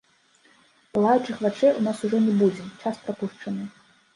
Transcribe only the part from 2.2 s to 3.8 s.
не будзе, час прапушчаны.